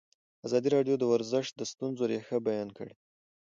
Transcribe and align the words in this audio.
ازادي 0.45 0.69
راډیو 0.75 0.95
د 0.99 1.03
ورزش 1.13 1.45
د 1.53 1.61
ستونزو 1.71 2.03
رېښه 2.11 2.37
بیان 2.47 2.69
کړې. 2.77 2.93